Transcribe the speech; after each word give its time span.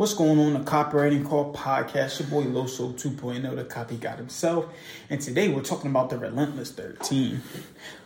What's 0.00 0.14
going 0.14 0.38
on? 0.38 0.54
The 0.54 0.60
Copywriting 0.60 1.28
Call 1.28 1.52
podcast. 1.52 2.20
Your 2.20 2.28
boy 2.30 2.44
Loso 2.44 2.94
2.0, 2.94 3.54
the 3.54 3.64
copy 3.64 3.98
God 3.98 4.16
himself. 4.16 4.64
And 5.10 5.20
today 5.20 5.48
we're 5.48 5.60
talking 5.60 5.90
about 5.90 6.08
the 6.08 6.16
Relentless 6.16 6.70
13. 6.70 7.42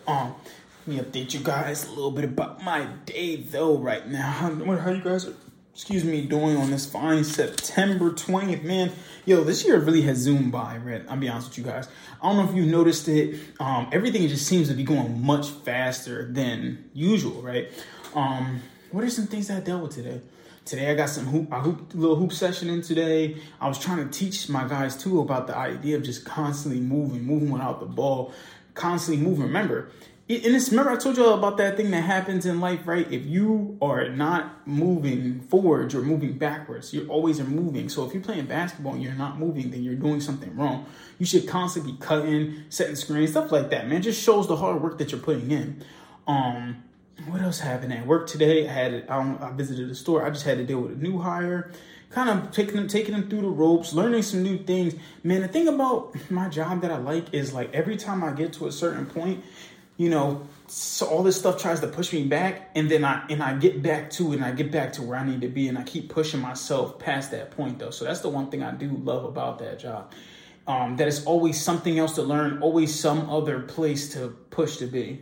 Um, 0.09 0.35
let 0.89 0.89
me 0.89 0.99
update 1.01 1.35
you 1.35 1.39
guys 1.39 1.87
a 1.87 1.91
little 1.91 2.11
bit 2.11 2.25
about 2.25 2.65
my 2.65 2.87
day 3.07 3.37
though 3.37 3.79
right 3.79 4.09
now. 4.09 4.29
How, 4.29 4.53
how 4.77 4.91
you 4.91 5.05
guys 5.05 5.29
are, 5.29 5.35
excuse 5.73 6.03
me, 6.03 6.23
doing 6.23 6.57
on 6.57 6.73
this 6.73 6.85
fine 6.85 7.23
September 7.23 8.11
20th, 8.11 8.65
man. 8.65 8.91
Yo, 9.25 9.45
this 9.45 9.65
year 9.65 9.79
really 9.79 10.03
has 10.03 10.19
zoomed 10.19 10.51
by, 10.51 10.79
right? 10.79 11.05
I'll 11.09 11.17
be 11.17 11.29
honest 11.29 11.51
with 11.51 11.59
you 11.59 11.65
guys. 11.65 11.87
I 12.21 12.27
don't 12.27 12.45
know 12.45 12.51
if 12.51 12.57
you've 12.57 12.73
noticed 12.73 13.07
it. 13.07 13.39
Um, 13.61 13.89
everything 13.93 14.27
just 14.27 14.49
seems 14.49 14.67
to 14.67 14.75
be 14.75 14.83
going 14.83 15.25
much 15.25 15.49
faster 15.49 16.27
than 16.29 16.91
usual, 16.93 17.41
right? 17.41 17.71
Um, 18.17 18.63
what 18.91 19.05
are 19.05 19.11
some 19.11 19.29
things 19.29 19.47
that 19.47 19.59
I 19.59 19.61
dealt 19.61 19.85
with 19.85 19.95
today? 19.95 20.21
Today 20.65 20.91
I 20.91 20.95
got 20.95 21.11
some 21.11 21.27
hoop, 21.27 21.53
a 21.53 21.61
hoop, 21.61 21.93
little 21.95 22.17
hoop 22.17 22.33
session 22.33 22.71
in 22.71 22.81
today. 22.81 23.37
I 23.61 23.69
was 23.69 23.79
trying 23.79 23.99
to 23.99 24.19
teach 24.19 24.49
my 24.49 24.67
guys 24.67 24.97
too 24.97 25.21
about 25.21 25.47
the 25.47 25.55
idea 25.55 25.97
of 25.97 26.03
just 26.03 26.25
constantly 26.25 26.81
moving, 26.81 27.23
moving 27.23 27.51
without 27.51 27.81
the 27.81 27.87
ball, 27.87 28.33
constantly 28.73 29.23
moving. 29.23 29.45
Remember, 29.45 29.91
and 30.27 30.43
this, 30.43 30.71
remember 30.71 30.91
I 30.91 30.97
told 30.97 31.19
you 31.19 31.27
all 31.27 31.35
about 31.35 31.59
that 31.59 31.77
thing 31.77 31.91
that 31.91 32.01
happens 32.01 32.47
in 32.47 32.63
life, 32.63 32.87
right? 32.87 33.07
If 33.13 33.27
you 33.27 33.77
are 33.83 34.09
not 34.09 34.67
moving 34.67 35.41
forwards, 35.51 35.93
you're 35.93 36.03
moving 36.03 36.39
backwards. 36.39 36.95
you're 36.95 37.09
always 37.09 37.39
moving. 37.41 37.91
So 37.91 38.07
if 38.07 38.15
you're 38.15 38.23
playing 38.23 38.47
basketball 38.47 38.95
and 38.95 39.03
you're 39.03 39.13
not 39.13 39.39
moving, 39.39 39.71
then 39.71 39.83
you're 39.83 39.97
doing 39.97 40.21
something 40.21 40.57
wrong. 40.57 40.87
You 41.19 41.27
should 41.27 41.47
constantly 41.47 41.93
be 41.93 41.99
cutting, 41.99 42.65
setting 42.71 42.97
screens, 42.97 43.33
stuff 43.33 43.53
like 43.53 43.69
that, 43.69 43.87
man. 43.87 43.99
It 43.99 44.05
just 44.05 44.23
shows 44.23 44.49
the 44.49 44.57
hard 44.57 44.81
work 44.81 44.97
that 44.97 45.13
you're 45.13 45.21
putting 45.21 45.51
in. 45.51 45.85
Um, 46.27 46.83
what 47.27 47.41
else 47.41 47.61
happened 47.61 47.93
at 47.93 48.07
work 48.07 48.27
today? 48.27 48.69
I 48.69 48.73
had 48.73 49.07
I, 49.09 49.37
I 49.41 49.53
visited 49.53 49.89
the 49.89 49.95
store. 49.95 50.25
I 50.25 50.31
just 50.31 50.45
had 50.45 50.59
to 50.59 50.65
deal 50.65 50.81
with 50.81 50.93
a 50.93 50.97
new 50.97 51.19
hire, 51.19 51.71
kind 52.11 52.29
of 52.29 52.51
taking 52.51 52.77
them 52.77 52.89
taking 52.89 53.13
them 53.13 53.29
through 53.29 53.43
the 53.43 53.49
ropes, 53.49 53.93
learning 53.93 54.23
some 54.23 54.43
new 54.43 54.59
things. 54.59 54.95
Man, 55.23 55.43
the 55.43 55.49
thing 55.49 55.69
about 55.69 56.15
my 56.31 56.49
job 56.49 56.83
that 56.83 56.91
I 56.91 56.99
like 56.99 57.33
is 57.33 57.53
like 57.53 57.73
every 57.73 57.97
time 57.97 58.25
I 58.25 58.33
get 58.33 58.55
to 58.55 58.67
a 58.67 58.73
certain 58.73 59.07
point, 59.07 59.45
you 59.97 60.11
know, 60.11 60.47
so 60.67 61.07
all 61.07 61.23
this 61.23 61.39
stuff 61.39 61.61
tries 61.61 61.81
to 61.81 61.87
push 61.87 62.13
me 62.13 62.25
back, 62.25 62.71
and 62.75 62.91
then 62.91 63.05
I 63.05 63.25
and 63.31 63.43
I 63.43 63.57
get 63.57 63.83
back 63.83 64.11
to 64.13 64.33
it, 64.33 64.37
and 64.37 64.45
I 64.45 64.51
get 64.51 64.73
back 64.73 64.95
to 64.95 65.03
where 65.03 65.17
I 65.17 65.25
need 65.25 65.43
to 65.43 65.49
be, 65.49 65.69
and 65.69 65.79
I 65.79 65.85
keep 65.85 66.09
pushing 66.09 66.41
myself 66.41 66.99
past 66.99 67.31
that 67.31 67.53
point 67.53 67.79
though. 67.79 67.91
So 67.91 68.05
that's 68.05 68.21
the 68.21 68.29
one 68.29 68.51
thing 68.51 68.63
I 68.63 68.73
do 68.73 68.89
love 68.89 69.25
about 69.25 69.61
that 69.61 69.79
job. 69.79 70.13
Um, 70.67 70.97
that 70.97 71.07
it's 71.07 71.25
always 71.27 71.61
something 71.61 71.99
else 71.99 72.15
to 72.15 72.23
learn, 72.23 72.63
always 72.63 72.99
some 72.99 73.29
other 73.29 73.61
place 73.61 74.15
to 74.15 74.29
push 74.51 74.79
to 74.79 74.87
be. 74.87 75.21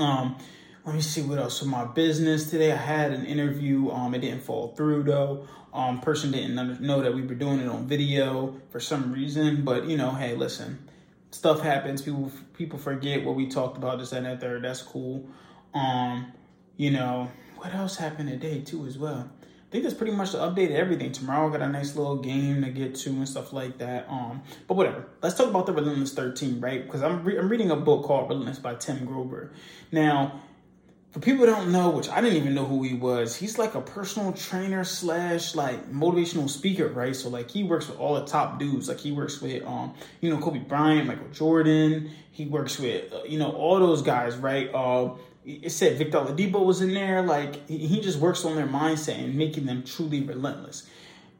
Um, 0.00 0.36
let 0.84 0.94
me 0.94 1.00
see 1.00 1.22
what 1.22 1.38
else. 1.38 1.60
So 1.60 1.66
my 1.66 1.84
business 1.84 2.50
today, 2.50 2.72
I 2.72 2.76
had 2.76 3.12
an 3.12 3.26
interview. 3.26 3.90
Um, 3.90 4.14
it 4.14 4.20
didn't 4.20 4.42
fall 4.42 4.74
through 4.76 5.02
though. 5.04 5.46
Um, 5.72 6.00
person 6.00 6.32
didn't 6.32 6.80
know 6.80 7.02
that 7.02 7.14
we 7.14 7.22
were 7.22 7.34
doing 7.34 7.60
it 7.60 7.68
on 7.68 7.86
video 7.86 8.56
for 8.70 8.80
some 8.80 9.12
reason. 9.12 9.64
But 9.64 9.84
you 9.86 9.96
know, 9.96 10.10
hey, 10.10 10.34
listen, 10.34 10.88
stuff 11.30 11.60
happens. 11.60 12.02
People 12.02 12.32
people 12.54 12.78
forget 12.78 13.24
what 13.24 13.36
we 13.36 13.48
talked 13.48 13.76
about 13.76 13.98
this 13.98 14.12
and 14.12 14.26
that. 14.26 14.40
That's 14.40 14.82
cool. 14.82 15.26
Um, 15.74 16.32
you 16.76 16.90
know, 16.90 17.30
what 17.56 17.74
else 17.74 17.96
happened 17.96 18.30
today 18.30 18.60
too 18.60 18.86
as 18.86 18.98
well. 18.98 19.30
I 19.40 19.72
think 19.72 19.84
that's 19.84 19.94
pretty 19.94 20.16
much 20.16 20.32
the 20.32 20.38
update 20.38 20.72
everything. 20.72 21.12
Tomorrow 21.12 21.48
I 21.48 21.52
got 21.52 21.62
a 21.62 21.68
nice 21.68 21.94
little 21.94 22.16
game 22.16 22.62
to 22.62 22.70
get 22.70 22.96
to 22.96 23.10
and 23.10 23.28
stuff 23.28 23.52
like 23.52 23.78
that. 23.78 24.08
Um, 24.08 24.42
but 24.66 24.76
whatever. 24.76 25.06
Let's 25.22 25.36
talk 25.36 25.48
about 25.48 25.66
the 25.66 25.72
Relentless 25.72 26.12
13, 26.12 26.60
right? 26.60 26.84
Because 26.84 27.02
I'm 27.02 27.22
re- 27.22 27.38
I'm 27.38 27.48
reading 27.48 27.70
a 27.70 27.76
book 27.76 28.04
called 28.04 28.28
Relentless 28.30 28.58
by 28.58 28.74
Tim 28.74 29.04
Grover. 29.04 29.52
Now 29.92 30.40
for 31.10 31.18
people 31.18 31.44
don't 31.44 31.72
know, 31.72 31.90
which 31.90 32.08
I 32.08 32.20
didn't 32.20 32.36
even 32.36 32.54
know 32.54 32.64
who 32.64 32.82
he 32.84 32.94
was, 32.94 33.34
he's 33.34 33.58
like 33.58 33.74
a 33.74 33.80
personal 33.80 34.32
trainer 34.32 34.84
slash 34.84 35.56
like 35.56 35.90
motivational 35.90 36.48
speaker, 36.48 36.86
right? 36.86 37.16
So 37.16 37.28
like 37.28 37.50
he 37.50 37.64
works 37.64 37.88
with 37.88 37.98
all 37.98 38.14
the 38.14 38.24
top 38.26 38.60
dudes. 38.60 38.88
Like 38.88 39.00
he 39.00 39.10
works 39.10 39.40
with 39.40 39.64
um, 39.64 39.94
you 40.20 40.30
know, 40.30 40.38
Kobe 40.38 40.60
Bryant, 40.60 41.08
Michael 41.08 41.28
Jordan. 41.32 42.10
He 42.30 42.46
works 42.46 42.78
with 42.78 43.12
uh, 43.12 43.24
you 43.24 43.38
know 43.38 43.50
all 43.50 43.80
those 43.80 44.02
guys, 44.02 44.36
right? 44.36 44.72
Uh, 44.72 45.14
it 45.44 45.72
said 45.72 45.98
Victor 45.98 46.18
Oladipo 46.18 46.64
was 46.64 46.80
in 46.80 46.94
there. 46.94 47.22
Like 47.22 47.68
he 47.68 48.00
just 48.00 48.20
works 48.20 48.44
on 48.44 48.54
their 48.54 48.68
mindset 48.68 49.18
and 49.18 49.34
making 49.34 49.66
them 49.66 49.82
truly 49.82 50.22
relentless. 50.22 50.88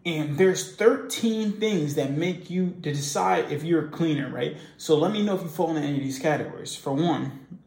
And 0.05 0.39
there's 0.39 0.75
13 0.77 1.53
things 1.53 1.95
that 1.97 2.11
make 2.11 2.49
you 2.49 2.71
to 2.83 2.93
decide 2.93 3.53
if 3.53 3.63
you're 3.63 3.85
a 3.85 3.89
cleaner, 3.89 4.31
right? 4.31 4.57
So 4.79 4.97
let 4.97 5.13
me 5.13 5.23
know 5.23 5.35
if 5.35 5.43
you 5.43 5.49
fall 5.49 5.77
in 5.77 5.83
any 5.83 5.99
of 5.99 6.03
these 6.03 6.19
categories. 6.19 6.75
For 6.75 6.93
one, 6.95 7.60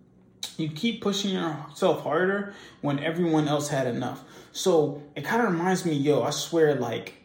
you 0.58 0.70
keep 0.70 1.02
pushing 1.02 1.32
yourself 1.32 2.04
harder 2.04 2.54
when 2.82 3.00
everyone 3.00 3.48
else 3.48 3.70
had 3.70 3.88
enough. 3.88 4.24
So 4.52 5.02
it 5.16 5.24
kind 5.24 5.42
of 5.42 5.52
reminds 5.52 5.86
me, 5.86 5.94
yo, 5.94 6.24
I 6.24 6.30
swear, 6.30 6.76
like 6.76 7.24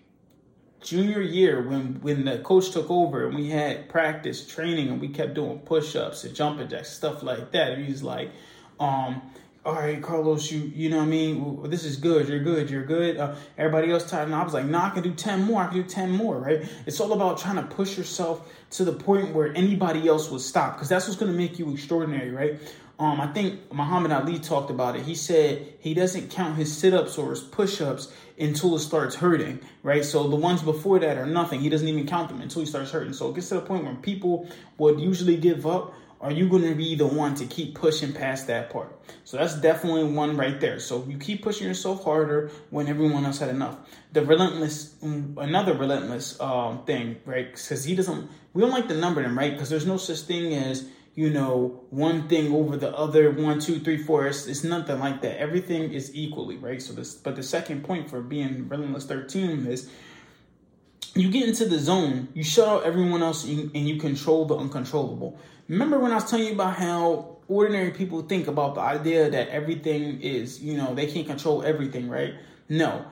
junior 0.81 1.21
year 1.21 1.69
when 1.69 2.01
when 2.03 2.25
the 2.25 2.39
coach 2.39 2.71
took 2.71 2.89
over 2.91 3.27
and 3.27 3.35
we 3.35 3.49
had 3.49 3.89
practice 3.89 4.47
training 4.47 4.89
and 4.89 5.01
we 5.01 5.09
kept 5.09 5.35
doing 5.35 5.59
push-ups 5.61 6.25
and 6.25 6.35
jumping 6.37 6.69
jacks 6.69 6.91
stuff 6.91 7.23
like 7.23 7.51
that 7.51 7.73
and 7.73 7.85
he's 7.85 8.03
like 8.03 8.31
um 8.79 9.21
all 9.67 9.75
right 9.75 10.01
carlos 10.03 10.53
you 10.53 10.61
you 10.61 10.89
know 10.89 10.99
what 10.99 11.03
i 11.03 11.07
mean? 11.07 11.69
This 11.69 11.85
is 11.85 11.97
good 11.97 12.29
you're 12.29 12.39
good 12.39 12.71
you're 12.71 12.87
good 12.87 13.17
uh, 13.17 13.35
everybody 13.59 13.91
else 13.91 14.09
tired 14.09 14.27
and 14.27 14.35
i 14.35 14.43
was 14.45 14.55
like 14.55 14.67
no 14.67 14.79
nah, 14.79 14.87
i 14.87 14.91
can 14.91 15.03
do 15.03 15.13
10 15.13 15.43
more 15.43 15.63
i 15.63 15.67
can 15.67 15.83
do 15.83 15.83
10 15.83 16.13
more 16.13 16.39
right? 16.39 16.65
It's 16.87 17.01
all 17.01 17.13
about 17.13 17.39
trying 17.39 17.57
to 17.57 17.65
push 17.65 17.99
yourself 17.99 18.49
to 18.71 18.85
the 18.85 18.93
point 18.93 19.35
where 19.35 19.53
anybody 19.57 20.07
else 20.07 20.31
would 20.31 20.43
stop 20.43 20.75
because 20.75 20.89
that's 20.89 21.09
what's 21.09 21.19
going 21.19 21.33
to 21.33 21.37
make 21.37 21.59
you 21.59 21.73
extraordinary 21.73 22.31
right 22.31 22.61
um, 23.01 23.21
I 23.21 23.29
think 23.29 23.73
Muhammad 23.73 24.11
Ali 24.11 24.41
talked 24.41 24.71
about 24.71 24.97
it. 24.97 25.03
He 25.03 25.15
said 25.15 25.75
he 25.79 25.95
doesn't 25.95 26.31
count 26.31 26.57
his 26.57 26.77
sit 26.77 26.93
ups 26.93 27.17
or 27.17 27.31
his 27.31 27.41
push 27.41 27.81
ups 27.81 28.13
until 28.39 28.75
it 28.75 28.81
starts 28.81 29.15
hurting, 29.15 29.61
right? 29.85 30.05
So 30.05 30.27
the 30.27 30.37
ones 30.37 30.63
before 30.63 30.99
that 30.99 31.17
are 31.17 31.27
nothing. 31.27 31.61
He 31.61 31.69
doesn't 31.69 31.87
even 31.87 32.07
count 32.07 32.29
them 32.29 32.41
until 32.41 32.61
he 32.61 32.67
starts 32.67 32.91
hurting. 32.91 33.13
So 33.13 33.31
it 33.31 33.37
gets 33.37 33.51
to 33.51 33.57
the 33.57 33.61
point 33.61 33.85
where 33.85 33.95
people 33.95 34.49
would 34.79 35.01
usually 35.01 35.37
give 35.37 35.65
up. 35.67 35.95
Are 36.21 36.33
you 36.33 36.49
going 36.49 36.65
to 36.65 36.75
be 36.75 36.97
the 36.97 37.07
one 37.07 37.37
to 37.37 37.47
keep 37.47 37.77
pushing 37.77 38.13
past 38.13 38.49
that 38.49 38.71
part? 38.71 39.01
So 39.23 39.37
that's 39.37 39.55
definitely 39.55 40.03
one 40.03 40.37
right 40.37 40.61
there. 40.61 40.81
So 40.81 41.05
you 41.09 41.17
keep 41.17 41.43
pushing 41.43 41.69
yourself 41.69 42.03
harder 42.03 42.51
when 42.71 42.89
everyone 42.89 43.25
else 43.25 43.39
had 43.39 43.51
enough. 43.51 43.77
The 44.13 44.25
relentless, 44.25 44.97
another 45.01 45.75
relentless 45.75 46.41
um, 46.41 46.85
thing, 46.85 47.21
right? 47.25 47.53
Because 47.53 47.85
he 47.85 47.95
doesn't, 47.95 48.29
we 48.53 48.63
don't 48.63 48.73
like 48.73 48.89
to 48.89 48.97
number 48.97 49.23
them, 49.23 49.39
right? 49.39 49.53
Because 49.53 49.71
there's 49.71 49.87
no 49.87 49.97
such 49.97 50.19
thing 50.23 50.55
as 50.55 50.89
you 51.19 51.31
know, 51.31 51.81
one 51.91 52.29
thing 52.29 52.55
over 52.55 52.77
the 52.77 52.97
other, 52.97 53.33
one, 53.33 53.59
two, 53.59 53.81
three, 53.81 53.97
four. 53.97 54.29
It's, 54.29 54.47
it's 54.47 54.63
nothing 54.63 55.01
like 55.01 55.21
that. 55.23 55.41
Everything 55.41 55.93
is 55.93 56.15
equally, 56.15 56.57
right? 56.59 56.81
So 56.81 56.93
this, 56.93 57.13
but 57.13 57.35
the 57.35 57.43
second 57.43 57.83
point 57.83 58.09
for 58.09 58.21
being 58.21 58.69
relentless 58.69 59.05
13 59.07 59.67
is 59.67 59.91
you 61.17 61.29
get 61.29 61.49
into 61.49 61.65
the 61.65 61.77
zone, 61.77 62.29
you 62.35 62.45
shut 62.45 62.69
out 62.69 62.85
everyone 62.85 63.21
else, 63.25 63.43
and 63.43 63.75
you 63.75 63.99
control 63.99 64.45
the 64.45 64.57
uncontrollable. 64.57 65.37
Remember 65.67 65.99
when 65.99 66.13
I 66.13 66.15
was 66.15 66.31
telling 66.31 66.47
you 66.47 66.53
about 66.53 66.77
how 66.77 67.39
ordinary 67.49 67.91
people 67.91 68.23
think 68.23 68.47
about 68.47 68.77
the 68.77 68.81
idea 68.81 69.29
that 69.29 69.49
everything 69.49 70.21
is, 70.21 70.63
you 70.63 70.77
know, 70.77 70.95
they 70.95 71.09
can't 71.09 71.27
control 71.27 71.65
everything, 71.65 72.09
right? 72.09 72.35
No. 72.69 73.05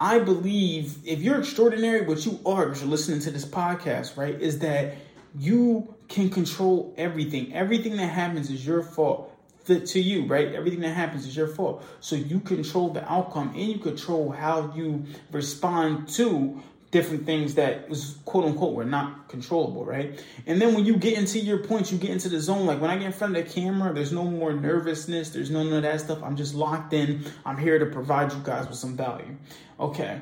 I 0.00 0.18
believe 0.18 0.96
if 1.04 1.20
you're 1.20 1.38
extraordinary, 1.38 2.00
what 2.00 2.26
you 2.26 2.40
are, 2.44 2.64
because 2.64 2.80
you're 2.80 2.90
listening 2.90 3.20
to 3.20 3.30
this 3.30 3.44
podcast, 3.44 4.16
right, 4.16 4.34
is 4.40 4.58
that 4.58 4.96
you 5.38 5.94
can 6.12 6.28
control 6.28 6.94
everything. 6.98 7.54
Everything 7.54 7.96
that 7.96 8.08
happens 8.08 8.50
is 8.50 8.66
your 8.66 8.82
fault 8.82 9.30
to 9.66 10.00
you, 10.00 10.26
right? 10.26 10.54
Everything 10.54 10.80
that 10.80 10.94
happens 10.94 11.26
is 11.26 11.34
your 11.34 11.48
fault. 11.48 11.82
So 12.00 12.16
you 12.16 12.40
control 12.40 12.90
the 12.90 13.10
outcome 13.10 13.48
and 13.56 13.62
you 13.62 13.78
control 13.78 14.30
how 14.30 14.72
you 14.74 15.06
respond 15.30 16.08
to 16.10 16.60
different 16.90 17.24
things 17.24 17.54
that 17.54 17.88
quote 18.26 18.44
unquote 18.44 18.74
were 18.74 18.84
not 18.84 19.28
controllable, 19.28 19.86
right? 19.86 20.22
And 20.46 20.60
then 20.60 20.74
when 20.74 20.84
you 20.84 20.96
get 20.96 21.16
into 21.16 21.38
your 21.38 21.58
points, 21.58 21.90
you 21.90 21.96
get 21.96 22.10
into 22.10 22.28
the 22.28 22.40
zone. 22.40 22.66
Like 22.66 22.78
when 22.82 22.90
I 22.90 22.98
get 22.98 23.06
in 23.06 23.12
front 23.12 23.34
of 23.34 23.46
the 23.46 23.50
camera, 23.50 23.94
there's 23.94 24.12
no 24.12 24.24
more 24.24 24.52
nervousness, 24.52 25.30
there's 25.30 25.50
none 25.50 25.72
of 25.72 25.82
that 25.82 26.00
stuff. 26.00 26.22
I'm 26.22 26.36
just 26.36 26.54
locked 26.54 26.92
in. 26.92 27.24
I'm 27.46 27.56
here 27.56 27.78
to 27.78 27.86
provide 27.86 28.32
you 28.32 28.40
guys 28.44 28.68
with 28.68 28.76
some 28.76 28.98
value. 28.98 29.34
Okay. 29.80 30.20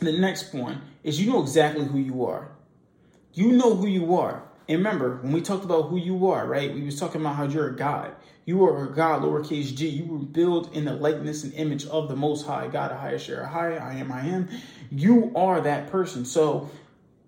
The 0.00 0.12
next 0.12 0.52
point 0.52 0.78
is 1.02 1.20
you 1.20 1.30
know 1.30 1.42
exactly 1.42 1.84
who 1.84 1.98
you 1.98 2.24
are. 2.24 2.52
You 3.34 3.52
know 3.52 3.74
who 3.74 3.86
you 3.86 4.16
are. 4.16 4.46
And 4.68 4.78
remember, 4.78 5.18
when 5.22 5.32
we 5.32 5.40
talked 5.40 5.64
about 5.64 5.88
who 5.88 5.96
you 5.96 6.28
are, 6.28 6.46
right? 6.46 6.74
We 6.74 6.82
was 6.82 6.98
talking 6.98 7.20
about 7.20 7.36
how 7.36 7.44
you're 7.44 7.68
a 7.68 7.76
God. 7.76 8.14
You 8.46 8.64
are 8.64 8.84
a 8.84 8.92
God, 8.92 9.22
lowercase 9.22 9.74
g. 9.74 9.88
You 9.88 10.04
were 10.04 10.18
built 10.18 10.74
in 10.74 10.84
the 10.84 10.94
likeness 10.94 11.44
and 11.44 11.52
image 11.54 11.86
of 11.86 12.08
the 12.08 12.16
Most 12.16 12.46
High 12.46 12.68
God, 12.68 12.90
a 12.92 12.96
higher 12.96 13.18
share, 13.18 13.44
higher, 13.44 13.80
I 13.80 13.94
am, 13.94 14.10
I 14.10 14.22
am. 14.22 14.48
You 14.90 15.32
are 15.36 15.60
that 15.60 15.88
person. 15.90 16.24
So 16.24 16.70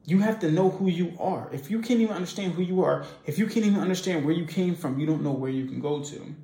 you 0.04 0.20
have 0.20 0.40
to 0.40 0.50
know 0.50 0.70
who 0.70 0.88
you 0.88 1.12
are. 1.20 1.48
If 1.52 1.70
you 1.70 1.80
can't 1.80 2.00
even 2.00 2.14
understand 2.14 2.54
who 2.54 2.62
you 2.62 2.82
are, 2.82 3.04
if 3.26 3.38
you 3.38 3.46
can't 3.46 3.66
even 3.66 3.80
understand 3.80 4.24
where 4.24 4.34
you 4.34 4.46
came 4.46 4.74
from, 4.74 4.98
you 4.98 5.06
don't 5.06 5.22
know 5.22 5.32
where 5.32 5.50
you 5.50 5.66
can 5.66 5.80
go 5.80 6.02
to. 6.02 6.34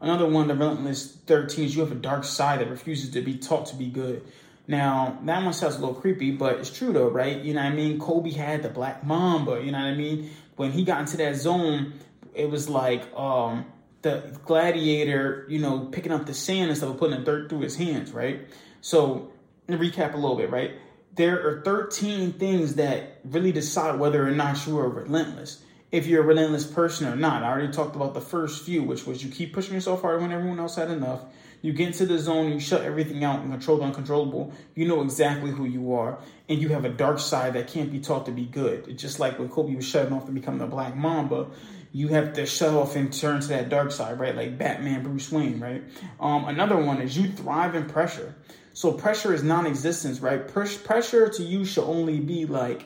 Another 0.00 0.26
one, 0.26 0.48
the 0.48 0.54
relentless 0.54 1.16
13 1.26 1.66
is 1.66 1.76
you 1.76 1.82
have 1.82 1.92
a 1.92 1.96
dark 1.96 2.24
side 2.24 2.60
that 2.60 2.70
refuses 2.70 3.10
to 3.10 3.20
be 3.20 3.36
taught 3.36 3.66
to 3.66 3.76
be 3.76 3.88
good. 3.88 4.24
Now, 4.66 5.18
that 5.24 5.42
one 5.42 5.52
sounds 5.52 5.76
a 5.76 5.80
little 5.80 5.94
creepy, 5.94 6.30
but 6.30 6.58
it's 6.60 6.70
true 6.70 6.92
though, 6.92 7.08
right? 7.08 7.38
You 7.38 7.54
know 7.54 7.62
what 7.62 7.72
I 7.72 7.74
mean? 7.74 7.98
Kobe 7.98 8.30
had 8.30 8.62
the 8.62 8.68
black 8.68 9.04
mamba, 9.04 9.60
you 9.62 9.72
know 9.72 9.78
what 9.78 9.88
I 9.88 9.94
mean? 9.94 10.30
When 10.60 10.72
he 10.72 10.84
got 10.84 11.00
into 11.00 11.16
that 11.16 11.36
zone, 11.36 11.94
it 12.34 12.50
was 12.50 12.68
like 12.68 13.10
um, 13.16 13.64
the 14.02 14.38
gladiator, 14.44 15.46
you 15.48 15.58
know, 15.58 15.86
picking 15.86 16.12
up 16.12 16.26
the 16.26 16.34
sand 16.34 16.68
instead 16.68 16.90
of 16.90 16.98
putting 16.98 17.18
the 17.18 17.24
dirt 17.24 17.48
through 17.48 17.60
his 17.60 17.76
hands, 17.76 18.12
right? 18.12 18.46
So 18.82 19.32
recap 19.70 20.12
a 20.12 20.18
little 20.18 20.36
bit, 20.36 20.50
right? 20.50 20.72
There 21.14 21.48
are 21.48 21.62
13 21.62 22.34
things 22.34 22.74
that 22.74 23.20
really 23.24 23.52
decide 23.52 23.98
whether 23.98 24.22
or 24.22 24.32
not 24.32 24.66
you 24.66 24.78
are 24.80 24.88
relentless. 24.90 25.64
If 25.92 26.06
you're 26.06 26.22
a 26.22 26.26
relentless 26.26 26.66
person 26.66 27.08
or 27.08 27.16
not. 27.16 27.42
I 27.42 27.48
already 27.48 27.72
talked 27.72 27.96
about 27.96 28.12
the 28.12 28.20
first 28.20 28.62
few, 28.66 28.82
which 28.82 29.06
was 29.06 29.24
you 29.24 29.30
keep 29.30 29.54
pushing 29.54 29.72
yourself 29.72 30.02
harder 30.02 30.18
when 30.18 30.30
everyone 30.30 30.60
else 30.60 30.76
had 30.76 30.90
enough. 30.90 31.22
You 31.62 31.72
get 31.72 31.88
into 31.88 32.06
the 32.06 32.18
zone, 32.18 32.52
you 32.52 32.60
shut 32.60 32.82
everything 32.82 33.22
out 33.24 33.40
and 33.40 33.50
control 33.50 33.78
the 33.78 33.84
uncontrollable. 33.84 34.52
You 34.74 34.88
know 34.88 35.02
exactly 35.02 35.50
who 35.50 35.64
you 35.64 35.94
are, 35.94 36.18
and 36.48 36.60
you 36.60 36.68
have 36.68 36.84
a 36.84 36.88
dark 36.88 37.18
side 37.18 37.52
that 37.54 37.68
can't 37.68 37.92
be 37.92 38.00
taught 38.00 38.26
to 38.26 38.32
be 38.32 38.46
good. 38.46 38.88
It's 38.88 39.02
just 39.02 39.20
like 39.20 39.38
when 39.38 39.48
Kobe 39.48 39.74
was 39.74 39.86
shutting 39.86 40.12
off 40.12 40.26
to 40.26 40.32
become 40.32 40.58
the 40.58 40.66
Black 40.66 40.96
Mamba 40.96 41.48
you 41.92 42.08
have 42.08 42.34
to 42.34 42.46
shut 42.46 42.72
off 42.72 42.96
and 42.96 43.12
turn 43.12 43.40
to 43.40 43.48
that 43.48 43.68
dark 43.68 43.90
side, 43.90 44.18
right? 44.18 44.34
Like 44.34 44.56
Batman, 44.56 45.02
Bruce 45.02 45.30
Wayne, 45.32 45.58
right? 45.58 45.82
Um, 46.20 46.46
another 46.46 46.76
one 46.76 47.00
is 47.00 47.16
you 47.16 47.28
thrive 47.28 47.74
in 47.74 47.86
pressure. 47.86 48.34
So 48.72 48.92
pressure 48.92 49.34
is 49.34 49.42
non-existence, 49.42 50.20
right? 50.20 50.46
Pressure 50.46 51.28
to 51.28 51.42
you 51.42 51.64
should 51.64 51.84
only 51.84 52.20
be 52.20 52.46
like 52.46 52.84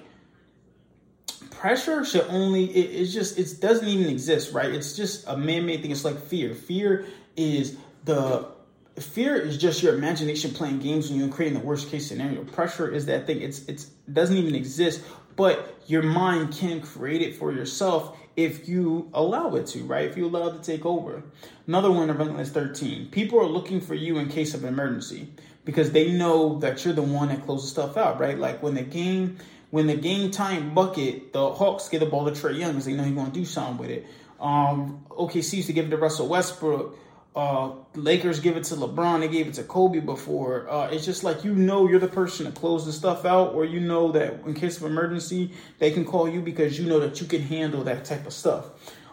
pressure 1.51 2.05
should 2.05 2.27
only 2.29 2.65
it, 2.65 3.01
it's 3.01 3.13
just 3.13 3.39
it 3.39 3.61
doesn't 3.61 3.87
even 3.87 4.07
exist, 4.07 4.53
right? 4.55 4.73
It's 4.73 4.97
just 4.97 5.27
a 5.29 5.37
man-made 5.37 5.83
thing. 5.83 5.91
It's 5.91 6.05
like 6.05 6.19
fear. 6.19 6.55
Fear 6.55 7.07
is 7.37 7.77
the 8.05 8.49
fear 8.97 9.37
is 9.37 9.59
just 9.59 9.83
your 9.83 9.95
imagination 9.95 10.53
playing 10.53 10.79
games 10.79 11.11
when 11.11 11.19
you're 11.19 11.29
creating 11.29 11.59
the 11.59 11.65
worst 11.65 11.91
case 11.91 12.07
scenario. 12.07 12.45
Pressure 12.45 12.89
is 12.89 13.07
that 13.07 13.27
thing. 13.27 13.41
It's 13.41 13.65
it's 13.67 13.85
it 14.07 14.15
doesn't 14.15 14.37
even 14.37 14.55
exist, 14.55 15.03
but 15.37 15.81
your 15.87 16.03
mind 16.03 16.55
can 16.55 16.81
create 16.81 17.23
it 17.23 17.37
for 17.37 17.53
yourself 17.53 18.17
if 18.37 18.69
you 18.69 19.11
allow 19.15 19.55
it 19.55 19.67
to, 19.69 19.85
right? 19.85 20.09
If 20.09 20.17
you 20.17 20.27
allow 20.27 20.49
it 20.49 20.63
to 20.63 20.63
take 20.63 20.85
over. 20.85 21.23
Another 21.67 21.91
one 21.91 22.11
of 22.11 22.19
Relentless 22.19 22.51
13. 22.51 23.09
People 23.11 23.41
are 23.41 23.47
looking 23.47 23.81
for 23.81 23.95
you 23.95 24.19
in 24.19 24.29
case 24.29 24.55
of 24.55 24.65
emergency 24.65 25.29
because 25.65 25.93
they 25.93 26.13
know 26.13 26.59
that 26.59 26.85
you're 26.85 26.95
the 26.95 27.03
one 27.03 27.29
that 27.29 27.45
closes 27.45 27.71
stuff 27.71 27.97
out, 27.97 28.21
right? 28.21 28.39
Like 28.39 28.63
when 28.63 28.75
the 28.75 28.83
game 28.83 29.39
when 29.71 29.89
the 29.89 29.97
game 29.97 30.31
time 30.31 30.73
bucket, 30.73 31.33
the 31.33 31.51
Hawks 31.51 31.89
get 31.89 31.99
the 31.99 32.07
ball 32.07 32.27
to 32.27 32.31
Trae 32.31 32.57
Young 32.57 32.73
because 32.73 32.85
they 32.85 32.93
know 32.93 33.03
he's 33.03 33.15
going 33.15 33.27
to 33.27 33.33
do 33.33 33.45
something 33.45 33.79
with 33.79 33.91
it. 33.91 34.07
Um, 34.39 35.05
OKC 35.11 35.55
used 35.55 35.67
to 35.67 35.73
give 35.73 35.87
it 35.87 35.91
to 35.91 35.97
Russell 35.97 36.29
Westbrook. 36.29 36.97
Uh, 37.35 37.73
Lakers 37.97 38.39
give 38.39 38.57
it 38.57 38.63
to 38.65 38.77
LeBron. 38.77 39.21
They 39.21 39.29
gave 39.29 39.49
it 39.49 39.55
to 39.55 39.65
Kobe 39.65 39.99
before. 39.99 40.71
Uh, 40.71 40.89
it's 40.91 41.05
just 41.05 41.25
like 41.25 41.43
you 41.43 41.53
know 41.55 41.89
you're 41.89 41.99
the 41.99 42.07
person 42.07 42.47
to 42.47 42.53
close 42.53 42.87
the 42.87 42.93
stuff 42.93 43.25
out, 43.25 43.55
or 43.55 43.65
you 43.65 43.81
know 43.81 44.13
that 44.13 44.41
in 44.47 44.55
case 44.55 44.77
of 44.77 44.85
emergency 44.85 45.51
they 45.79 45.91
can 45.91 46.05
call 46.05 46.29
you 46.29 46.41
because 46.41 46.79
you 46.79 46.87
know 46.87 47.01
that 47.01 47.21
you 47.21 47.27
can 47.27 47.43
handle 47.43 47.83
that 47.85 48.05
type 48.05 48.25
of 48.27 48.33
stuff. 48.33 48.67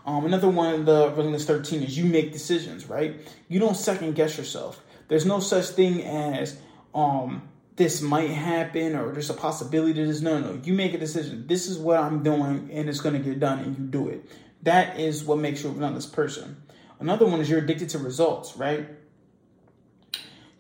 Um, 0.06 0.26
another 0.26 0.50
one 0.50 0.74
of 0.74 0.86
the 0.86 1.10
Relentless 1.10 1.46
13 1.46 1.84
is 1.84 1.98
you 1.98 2.06
make 2.06 2.32
decisions, 2.32 2.88
right? 2.88 3.16
You 3.48 3.60
don't 3.60 3.76
second 3.76 4.16
guess 4.16 4.38
yourself. 4.38 4.82
There's 5.08 5.26
no 5.26 5.40
such 5.40 5.66
thing 5.68 6.04
as 6.04 6.60
um, 6.96 7.48
this 7.76 8.02
might 8.02 8.30
happen 8.30 8.96
or 8.96 9.12
there's 9.12 9.30
a 9.30 9.36
possibility 9.36 9.94
that 9.94 10.08
this. 10.08 10.22
No, 10.22 10.40
no, 10.40 10.60
you 10.64 10.74
make 10.74 10.94
a 10.94 10.98
decision. 10.98 11.48
This 11.48 11.68
is 11.68 11.78
what 11.78 12.00
I'm 12.00 12.24
doing 12.24 12.70
and 12.72 12.90
it's 12.90 13.00
going 13.00 13.16
to 13.16 13.22
get 13.22 13.40
done 13.40 13.60
and 13.60 13.78
you 13.78 13.84
do 13.84 14.10
it. 14.10 14.26
That 14.64 15.00
is 15.00 15.24
what 15.24 15.40
makes 15.40 15.64
you 15.64 15.70
a 15.70 15.74
relentless 15.74 16.06
person. 16.06 16.62
Another 17.02 17.26
one 17.26 17.42
is 17.42 17.50
you're 17.50 17.60
addicted 17.60 17.90
to 17.90 17.98
results, 17.98 18.56
right? 18.56 18.88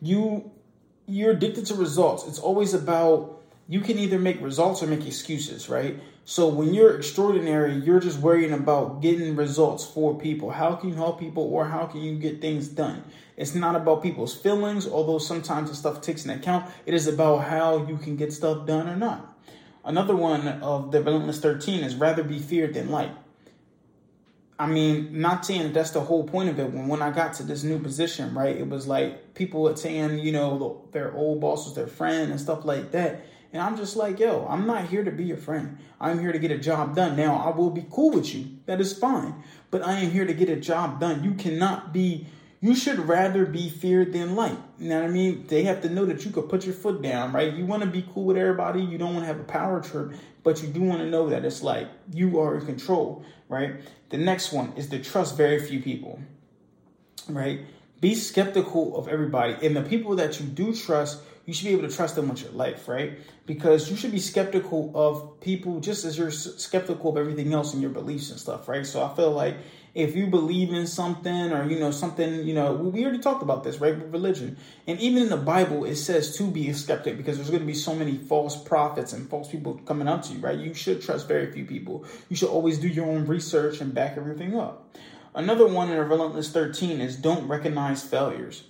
You 0.01 0.51
you're 1.07 1.31
addicted 1.31 1.67
to 1.67 1.75
results. 1.75 2.27
It's 2.27 2.39
always 2.39 2.73
about 2.73 3.41
you 3.67 3.79
can 3.79 3.99
either 3.99 4.17
make 4.17 4.41
results 4.41 4.81
or 4.81 4.87
make 4.87 5.05
excuses, 5.05 5.69
right? 5.69 5.99
So 6.25 6.47
when 6.47 6.73
you're 6.73 6.95
extraordinary, 6.95 7.75
you're 7.75 7.99
just 7.99 8.19
worrying 8.19 8.53
about 8.53 9.01
getting 9.01 9.35
results 9.35 9.85
for 9.85 10.17
people. 10.17 10.51
How 10.51 10.75
can 10.75 10.89
you 10.89 10.95
help 10.95 11.19
people 11.19 11.43
or 11.43 11.65
how 11.65 11.85
can 11.85 12.01
you 12.01 12.17
get 12.17 12.41
things 12.41 12.67
done? 12.67 13.03
It's 13.37 13.55
not 13.55 13.75
about 13.75 14.03
people's 14.03 14.35
feelings, 14.35 14.87
although 14.87 15.19
sometimes 15.19 15.69
the 15.69 15.75
stuff 15.75 16.01
takes 16.01 16.25
into 16.25 16.37
account. 16.37 16.71
It 16.85 16.93
is 16.93 17.07
about 17.07 17.45
how 17.45 17.85
you 17.85 17.97
can 17.97 18.15
get 18.15 18.33
stuff 18.33 18.65
done 18.65 18.87
or 18.87 18.95
not. 18.95 19.39
Another 19.83 20.15
one 20.15 20.47
of 20.47 20.91
the 20.91 21.01
Relentless 21.01 21.39
13 21.39 21.83
is 21.83 21.95
rather 21.95 22.23
be 22.23 22.39
feared 22.39 22.73
than 22.73 22.89
liked. 22.89 23.17
I 24.61 24.67
mean, 24.67 25.19
not 25.19 25.43
saying 25.43 25.63
that 25.63 25.73
that's 25.73 25.89
the 25.89 26.01
whole 26.01 26.23
point 26.23 26.49
of 26.49 26.59
it. 26.59 26.71
When 26.71 26.87
when 26.87 27.01
I 27.01 27.09
got 27.09 27.33
to 27.35 27.43
this 27.43 27.63
new 27.63 27.79
position, 27.79 28.35
right, 28.35 28.55
it 28.55 28.69
was 28.69 28.85
like 28.85 29.33
people 29.33 29.63
were 29.63 29.75
saying, 29.75 30.19
you 30.19 30.31
know, 30.31 30.87
their 30.91 31.15
old 31.15 31.41
boss 31.41 31.65
was 31.65 31.73
their 31.73 31.87
friend 31.87 32.29
and 32.29 32.39
stuff 32.39 32.63
like 32.63 32.91
that. 32.91 33.25
And 33.53 33.59
I'm 33.59 33.75
just 33.75 33.95
like, 33.95 34.19
yo, 34.19 34.45
I'm 34.47 34.67
not 34.67 34.85
here 34.85 35.03
to 35.03 35.09
be 35.09 35.23
your 35.23 35.37
friend. 35.37 35.79
I'm 35.99 36.19
here 36.19 36.31
to 36.31 36.37
get 36.37 36.51
a 36.51 36.59
job 36.59 36.95
done. 36.95 37.17
Now, 37.17 37.37
I 37.37 37.57
will 37.57 37.71
be 37.71 37.87
cool 37.89 38.11
with 38.11 38.35
you. 38.35 38.59
That 38.67 38.79
is 38.79 38.95
fine. 38.95 39.43
But 39.71 39.81
I 39.81 39.93
am 39.93 40.11
here 40.11 40.27
to 40.27 40.33
get 40.33 40.47
a 40.47 40.57
job 40.57 40.99
done. 40.99 41.23
You 41.23 41.33
cannot 41.33 41.91
be 41.91 42.27
you 42.63 42.75
should 42.75 42.99
rather 42.99 43.43
be 43.45 43.69
feared 43.69 44.13
than 44.13 44.35
liked. 44.35 44.61
You 44.77 44.89
know 44.89 45.01
what 45.01 45.09
I 45.09 45.11
mean? 45.11 45.45
They 45.47 45.63
have 45.63 45.81
to 45.81 45.89
know 45.89 46.05
that 46.05 46.23
you 46.23 46.31
could 46.31 46.47
put 46.47 46.63
your 46.63 46.75
foot 46.75 47.01
down, 47.01 47.33
right? 47.33 47.51
You 47.51 47.65
want 47.65 47.81
to 47.81 47.89
be 47.89 48.05
cool 48.13 48.25
with 48.25 48.37
everybody. 48.37 48.81
You 48.83 48.99
don't 48.99 49.15
want 49.15 49.23
to 49.23 49.27
have 49.27 49.39
a 49.39 49.43
power 49.43 49.81
trip, 49.81 50.13
but 50.43 50.61
you 50.61 50.69
do 50.69 50.81
want 50.81 51.01
to 51.01 51.09
know 51.09 51.29
that 51.29 51.43
it's 51.43 51.63
like 51.63 51.89
you 52.13 52.39
are 52.39 52.55
in 52.57 52.65
control, 52.67 53.25
right? 53.49 53.81
The 54.09 54.17
next 54.17 54.53
one 54.53 54.73
is 54.75 54.89
to 54.89 55.03
trust 55.03 55.35
very 55.35 55.59
few 55.59 55.81
people, 55.81 56.19
right? 57.27 57.65
Be 57.99 58.13
skeptical 58.13 58.95
of 58.95 59.07
everybody. 59.07 59.55
And 59.65 59.75
the 59.75 59.81
people 59.81 60.15
that 60.17 60.39
you 60.39 60.45
do 60.45 60.75
trust, 60.75 61.23
you 61.47 61.55
should 61.55 61.65
be 61.65 61.73
able 61.73 61.89
to 61.89 61.95
trust 61.95 62.15
them 62.15 62.29
with 62.29 62.43
your 62.43 62.51
life, 62.51 62.87
right? 62.87 63.17
Because 63.47 63.89
you 63.89 63.97
should 63.97 64.11
be 64.11 64.19
skeptical 64.19 64.91
of 64.93 65.39
people 65.41 65.79
just 65.79 66.05
as 66.05 66.15
you're 66.15 66.29
skeptical 66.29 67.09
of 67.09 67.17
everything 67.17 67.53
else 67.53 67.73
in 67.73 67.81
your 67.81 67.89
beliefs 67.89 68.29
and 68.29 68.39
stuff, 68.39 68.67
right? 68.67 68.85
So 68.85 69.03
I 69.03 69.15
feel 69.15 69.31
like 69.31 69.57
if 69.93 70.15
you 70.15 70.27
believe 70.27 70.73
in 70.73 70.87
something 70.87 71.51
or 71.51 71.69
you 71.69 71.79
know 71.79 71.91
something 71.91 72.47
you 72.47 72.53
know 72.53 72.73
we 72.73 73.03
already 73.03 73.19
talked 73.19 73.43
about 73.43 73.63
this 73.63 73.79
right 73.79 73.97
with 73.97 74.11
religion. 74.11 74.57
And 74.87 74.99
even 74.99 75.23
in 75.23 75.29
the 75.29 75.37
bible 75.37 75.85
it 75.85 75.95
says 75.95 76.37
to 76.37 76.49
be 76.49 76.69
a 76.69 76.73
skeptic 76.73 77.17
because 77.17 77.37
there's 77.37 77.49
going 77.49 77.61
to 77.61 77.67
be 77.67 77.73
so 77.73 77.93
many 77.93 78.17
false 78.17 78.55
prophets 78.55 79.13
and 79.13 79.29
false 79.29 79.49
people 79.49 79.75
coming 79.85 80.07
up 80.07 80.23
to 80.23 80.33
you 80.33 80.39
right? 80.39 80.57
You 80.57 80.73
should 80.73 81.01
trust 81.01 81.27
very 81.27 81.51
few 81.51 81.65
people. 81.65 82.05
You 82.29 82.35
should 82.35 82.49
always 82.49 82.77
do 82.77 82.87
your 82.87 83.05
own 83.05 83.25
research 83.25 83.81
and 83.81 83.93
back 83.93 84.17
everything 84.17 84.57
up. 84.57 84.95
Another 85.33 85.67
one 85.67 85.89
in 85.89 85.97
relentless 85.97 86.51
13 86.51 87.01
is 87.01 87.15
don't 87.15 87.47
recognize 87.47 88.03
failures 88.03 88.63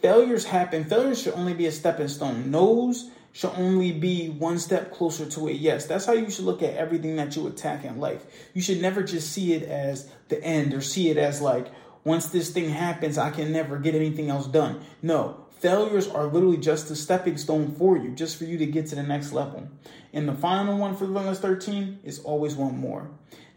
failures 0.00 0.44
happen 0.44 0.84
failures 0.84 1.22
should 1.22 1.34
only 1.34 1.54
be 1.54 1.66
a 1.66 1.72
stepping 1.72 2.08
stone 2.08 2.50
no's 2.50 3.10
should 3.32 3.52
only 3.56 3.92
be 3.92 4.28
one 4.30 4.58
step 4.58 4.90
closer 4.90 5.24
to 5.26 5.48
a 5.48 5.52
yes. 5.52 5.86
That's 5.86 6.06
how 6.06 6.12
you 6.12 6.28
should 6.28 6.44
look 6.44 6.62
at 6.62 6.74
everything 6.74 7.14
that 7.16 7.36
you 7.36 7.46
attack 7.46 7.84
in 7.84 8.00
life. 8.00 8.26
You 8.52 8.62
should 8.62 8.82
never 8.82 9.02
just 9.02 9.30
see 9.30 9.52
it 9.52 9.62
as 9.62 10.10
the 10.28 10.42
end 10.42 10.74
or 10.74 10.80
see 10.80 11.08
it 11.10 11.16
as 11.16 11.40
like, 11.40 11.68
once 12.04 12.26
this 12.26 12.50
thing 12.50 12.70
happens, 12.70 13.18
I 13.18 13.30
can 13.30 13.52
never 13.52 13.78
get 13.78 13.94
anything 13.94 14.30
else 14.30 14.46
done. 14.46 14.80
No, 15.02 15.44
failures 15.60 16.08
are 16.08 16.26
literally 16.26 16.56
just 16.56 16.90
a 16.90 16.96
stepping 16.96 17.36
stone 17.36 17.74
for 17.74 17.96
you, 17.96 18.10
just 18.10 18.36
for 18.36 18.44
you 18.44 18.58
to 18.58 18.66
get 18.66 18.86
to 18.86 18.94
the 18.94 19.02
next 19.02 19.32
level. 19.32 19.68
And 20.12 20.28
the 20.28 20.34
final 20.34 20.78
one 20.78 20.96
for 20.96 21.04
the 21.04 21.10
Relentless 21.10 21.40
13 21.40 22.00
is 22.04 22.20
always 22.20 22.54
one 22.54 22.78
more. 22.78 23.10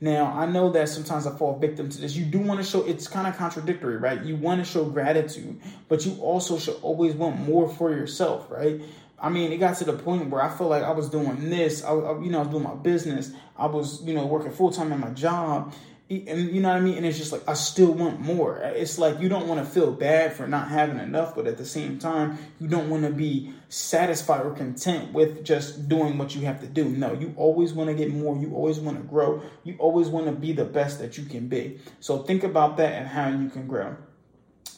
Now, 0.04 0.34
I 0.34 0.48
know 0.48 0.72
that 0.72 0.90
sometimes 0.90 1.28
I 1.28 1.38
fall 1.38 1.60
victim 1.60 1.88
to 1.88 2.02
this. 2.02 2.16
You 2.16 2.26
do 2.26 2.40
want 2.40 2.60
to 2.60 2.66
show, 2.66 2.82
it's 2.84 3.08
kind 3.08 3.28
of 3.28 3.38
contradictory, 3.38 3.98
right? 3.98 4.24
You 4.24 4.36
want 4.36 4.60
to 4.60 4.66
show 4.66 4.84
gratitude, 4.86 5.62
but 5.88 6.06
you 6.06 6.14
also 6.20 6.58
should 6.58 6.78
always 6.82 7.14
want 7.14 7.40
more 7.40 7.70
for 7.70 7.92
yourself, 7.92 8.50
right? 8.50 8.82
I 9.20 9.30
mean, 9.30 9.52
it 9.52 9.58
got 9.58 9.78
to 9.78 9.86
the 9.86 9.94
point 9.94 10.32
where 10.32 10.42
I 10.42 10.50
felt 10.50 10.72
like 10.72 10.82
I 10.82 10.90
was 10.90 11.08
doing 11.08 11.52
this. 11.52 11.84
I, 11.84 11.94
you 11.94 12.32
know, 12.32 12.40
I 12.40 12.42
was 12.42 12.48
doing 12.50 12.64
my 12.64 12.74
business. 12.74 13.32
I 13.56 13.68
was, 13.68 14.04
you 14.04 14.16
know, 14.16 14.26
working 14.26 14.52
full 14.52 14.72
time 14.72 14.92
at 14.92 15.00
my 15.00 15.12
job, 15.12 15.76
and 16.12 16.52
you 16.52 16.60
know 16.60 16.70
what 16.70 16.78
I 16.78 16.82
mean. 16.82 16.98
And 16.98 17.06
it's 17.06 17.18
just 17.18 17.32
like 17.32 17.48
I 17.48 17.54
still 17.54 17.94
want 17.94 18.20
more. 18.20 18.58
It's 18.58 19.00
like 19.00 19.22
you 19.22 19.30
don't 19.30 19.48
want 19.48 19.66
to 19.66 19.72
feel 19.72 19.92
bad 19.92 20.34
for 20.34 20.48
not 20.48 20.68
having 20.68 21.00
enough, 21.00 21.36
but 21.36 21.48
at 21.48 21.58
the 21.58 21.66
same 21.66 22.00
time, 22.00 22.38
you 22.60 22.68
don't 22.68 22.90
want 22.90 23.04
to 23.04 23.12
be 23.12 23.54
satisfied 23.70 24.46
or 24.46 24.52
content 24.52 25.14
with 25.14 25.46
just 25.46 25.88
doing 25.88 26.18
what 26.18 26.36
you 26.36 26.42
have 26.42 26.60
to 26.62 26.68
do. 26.68 26.86
No, 26.86 27.14
you 27.14 27.34
always 27.38 27.74
want 27.74 27.90
to 27.90 27.94
get 27.94 28.12
more. 28.12 28.36
You 28.38 28.54
always 28.54 28.80
want 28.80 28.98
to 28.98 29.04
grow. 29.04 29.42
You 29.64 29.76
always 29.80 30.10
want 30.10 30.26
to 30.26 30.34
be 30.34 30.52
the 30.52 30.66
best 30.66 31.00
that 31.00 31.18
you 31.18 31.26
can 31.26 31.48
be. 31.48 31.80
So 32.02 32.24
think 32.24 32.44
about 32.44 32.78
that 32.78 32.94
and 32.94 33.08
how 33.08 33.30
you 33.30 33.50
can 33.50 33.68
grow. 33.68 33.96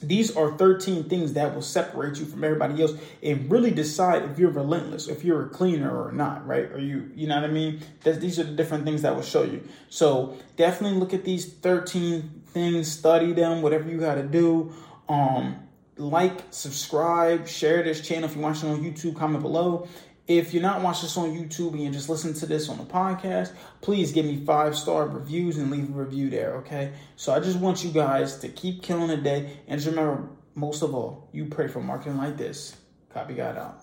These 0.08 0.36
are 0.36 0.58
13 0.58 1.10
things 1.10 1.34
that 1.34 1.54
will 1.54 1.62
separate 1.62 2.20
you 2.20 2.26
from 2.26 2.44
everybody 2.44 2.82
else 2.82 2.94
and 3.22 3.50
really 3.50 3.72
decide 3.72 4.24
if 4.24 4.38
you're 4.38 4.52
relentless, 4.52 5.08
if 5.08 5.24
you're 5.24 5.46
a 5.46 5.50
cleaner 5.50 5.90
or 5.90 6.12
not, 6.12 6.46
right? 6.46 6.72
Or 6.72 6.80
you, 6.80 7.12
you 7.16 7.28
know 7.28 7.36
what 7.36 7.50
I 7.50 7.54
mean? 7.54 7.82
That's, 8.04 8.18
these 8.20 8.40
are 8.40 8.44
the 8.44 8.52
different 8.52 8.86
things 8.86 9.02
that 9.02 9.16
will 9.16 9.24
show 9.24 9.44
you. 9.44 9.68
So 9.90 10.38
definitely 10.58 11.00
look 11.00 11.14
at 11.14 11.24
these 11.24 11.52
13 11.52 12.44
things, 12.48 12.92
study 12.92 13.34
them, 13.34 13.62
whatever 13.62 13.90
you 13.90 14.00
got 14.00 14.16
to 14.16 14.24
do. 14.24 14.74
Um, 15.10 15.60
like, 15.98 16.42
subscribe, 16.52 17.48
share 17.48 17.84
this 17.84 18.02
channel 18.02 18.30
if 18.30 18.36
you're 18.36 18.44
watching 18.44 18.70
on 18.70 18.84
YouTube, 18.84 19.16
comment 19.16 19.44
below. 19.44 19.88
If 20.28 20.54
you're 20.54 20.64
not 20.64 20.82
watching 20.82 21.04
this 21.04 21.18
on 21.18 21.36
YouTube 21.36 21.72
and 21.72 21.84
you're 21.84 21.92
just 21.92 22.08
listening 22.08 22.34
to 22.36 22.46
this 22.46 22.70
on 22.70 22.78
the 22.78 22.86
podcast, 22.86 23.52
please 23.82 24.14
give 24.14 24.26
me 24.26 24.38
five 24.46 24.76
star 24.76 25.08
reviews 25.08 25.58
and 25.58 25.70
leave 25.70 25.90
a 25.90 25.94
review 25.94 26.30
there, 26.30 26.54
okay? 26.58 26.94
So 27.18 27.34
I 27.34 27.42
just 27.42 27.60
want 27.60 27.84
you 27.84 27.92
guys 27.92 28.38
to 28.38 28.48
keep 28.48 28.82
killing 28.82 29.08
the 29.08 29.18
day. 29.18 29.58
And 29.68 29.82
just 29.82 29.90
remember, 29.90 30.30
most 30.56 30.82
of 30.82 30.96
all, 30.96 31.28
you 31.34 31.46
pray 31.46 31.68
for 31.68 31.82
marketing 31.82 32.18
like 32.18 32.38
this. 32.38 32.78
Copy 33.14 33.34
God 33.34 33.58
out. 33.58 33.83